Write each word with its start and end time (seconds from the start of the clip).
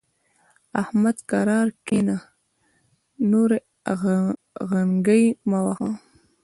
احمد؛ 0.81 1.17
کرار 1.31 1.67
کېنه 1.87 2.17
ـ 2.23 2.27
نورې 3.31 3.59
غنګۍ 4.69 5.25
مه 5.49 5.59
وهه. 5.65 5.89